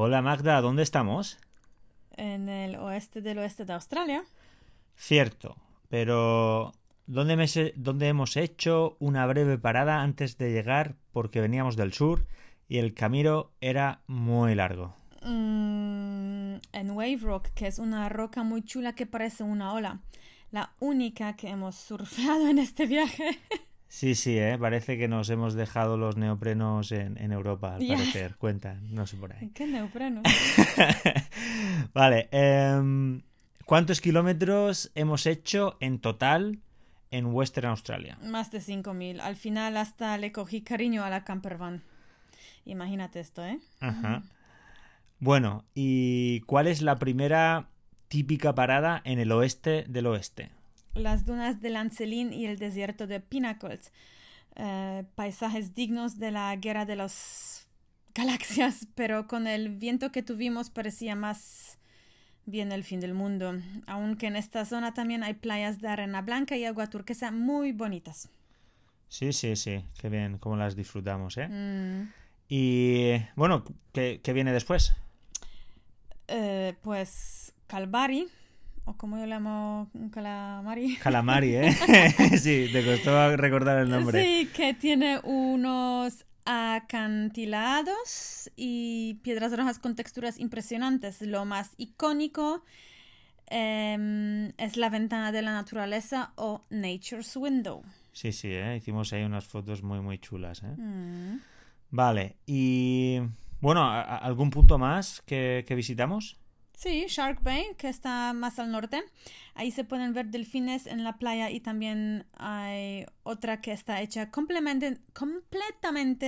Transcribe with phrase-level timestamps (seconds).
[0.00, 1.38] Hola Magda, ¿dónde estamos?
[2.16, 4.22] En el oeste del oeste de Australia.
[4.94, 5.56] Cierto,
[5.88, 6.72] pero
[7.08, 11.92] ¿dónde, me se- dónde hemos hecho una breve parada antes de llegar porque veníamos del
[11.92, 12.26] sur
[12.68, 14.94] y el camino era muy largo?
[15.22, 19.98] Mm, en Wave Rock, que es una roca muy chula que parece una ola.
[20.52, 23.36] La única que hemos surfeado en este viaje.
[23.88, 24.58] Sí, sí, ¿eh?
[24.58, 28.36] parece que nos hemos dejado los neoprenos en, en Europa, al parecer.
[28.36, 29.50] Cuenta, no sé por ahí.
[29.54, 30.22] ¿Qué neopreno?
[31.94, 33.22] vale, em,
[33.64, 36.60] ¿cuántos kilómetros hemos hecho en total
[37.10, 38.18] en Western Australia?
[38.22, 39.20] Más de 5.000.
[39.20, 41.82] Al final hasta le cogí cariño a la campervan.
[42.66, 43.58] Imagínate esto, ¿eh?
[43.80, 44.22] Ajá.
[45.18, 47.70] Bueno, ¿y cuál es la primera
[48.08, 50.50] típica parada en el oeste del oeste?
[50.94, 53.92] Las dunas de Lancelin y el desierto de Pinnacles.
[54.56, 57.68] Eh, paisajes dignos de la guerra de las
[58.14, 61.78] galaxias, pero con el viento que tuvimos parecía más
[62.46, 63.54] bien el fin del mundo.
[63.86, 68.30] Aunque en esta zona también hay playas de arena blanca y agua turquesa muy bonitas.
[69.08, 71.50] Sí, sí, sí, qué bien, cómo las disfrutamos, ¿eh?
[71.50, 72.12] Mm,
[72.48, 74.94] Y bueno, ¿qué, qué viene después?
[76.28, 78.28] eh, pues Calvari,
[78.88, 80.96] o como yo le llamo calamari.
[81.02, 81.72] Calamari, ¿eh?
[82.38, 84.22] sí, te costó recordar el nombre.
[84.24, 91.20] Sí, que tiene unos acantilados y piedras rojas con texturas impresionantes.
[91.22, 92.62] Lo más icónico
[93.50, 97.82] em, es la ventana de la naturaleza o Nature's Window.
[98.12, 98.76] Sí, sí, ¿eh?
[98.76, 100.74] Hicimos ahí unas fotos muy, muy chulas, ¿eh?
[100.76, 101.40] Mm.
[101.90, 103.18] Vale, y
[103.60, 106.36] bueno, ¿a- a- ¿algún punto más que, que visitamos?
[106.80, 109.02] Sí, Shark Bay, que está más al norte.
[109.56, 114.30] Ahí se pueden ver delfines en la playa y también hay otra que está hecha
[114.30, 114.96] completamente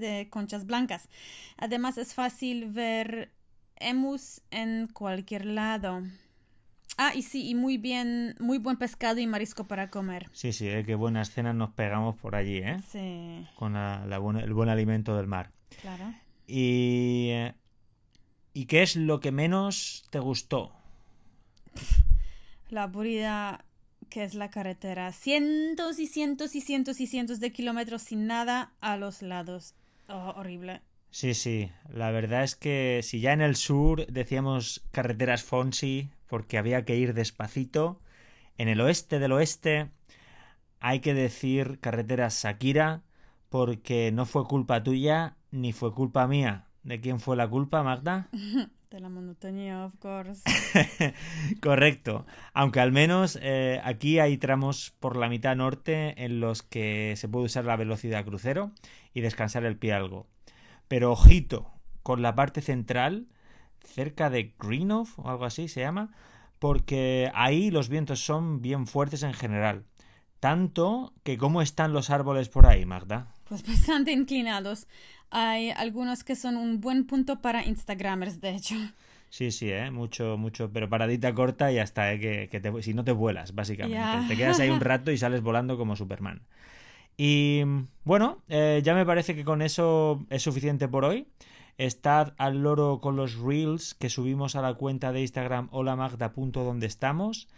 [0.00, 1.08] de conchas blancas.
[1.58, 3.30] Además es fácil ver
[3.76, 6.02] emus en cualquier lado.
[6.98, 10.28] Ah, y sí, y muy bien, muy buen pescado y marisco para comer.
[10.32, 10.82] Sí, sí, ¿eh?
[10.84, 12.78] qué buenas cenas nos pegamos por allí, ¿eh?
[12.90, 15.52] Sí, Con la- la buena- el buen alimento del mar.
[15.80, 16.12] claro.
[16.48, 17.30] Y,
[18.62, 20.70] ¿Y qué es lo que menos te gustó?
[22.70, 23.64] La aburrida
[24.08, 25.10] que es la carretera.
[25.10, 29.74] Cientos y cientos y cientos y cientos de kilómetros sin nada a los lados.
[30.08, 30.80] Oh, horrible.
[31.10, 36.56] Sí, sí, la verdad es que si ya en el sur decíamos carreteras Fonsi porque
[36.56, 38.00] había que ir despacito,
[38.58, 39.90] en el oeste del oeste
[40.78, 43.02] hay que decir carreteras Shakira
[43.48, 46.68] porque no fue culpa tuya ni fue culpa mía.
[46.82, 48.28] ¿De quién fue la culpa, Magda?
[48.90, 50.42] De la monotonía, of course.
[51.62, 52.26] Correcto.
[52.52, 57.26] Aunque al menos eh, aquí hay tramos por la mitad norte en los que se
[57.26, 58.72] puede usar la velocidad crucero
[59.14, 60.26] y descansar el pie algo.
[60.88, 61.72] Pero ojito
[62.02, 63.28] con la parte central,
[63.82, 66.10] cerca de Greenough o algo así se llama,
[66.58, 69.84] porque ahí los vientos son bien fuertes en general.
[70.38, 73.34] Tanto que cómo están los árboles por ahí, Magda.
[73.44, 74.86] Pues bastante inclinados.
[75.32, 78.74] Hay algunos que son un buen punto para Instagramers, de hecho.
[79.30, 79.90] Sí, sí, ¿eh?
[79.90, 82.20] Mucho, mucho, pero paradita corta y hasta, ¿eh?
[82.20, 84.28] que, que te- si no te vuelas, básicamente.
[84.28, 86.42] Te quedas ahí un rato y sales volando como Superman.
[87.16, 87.62] Y
[88.04, 91.26] bueno, eh, ya me parece que con eso es suficiente por hoy.
[91.78, 97.48] Estad al loro con los reels que subimos a la cuenta de Instagram holamagda.donde estamos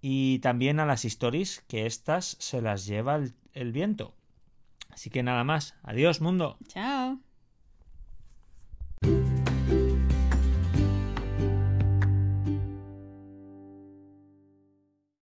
[0.00, 4.12] y también a las stories que estas se las lleva el- el viento.
[4.92, 5.74] Así que nada más.
[5.82, 6.58] Adiós, mundo.
[6.68, 7.18] Chao.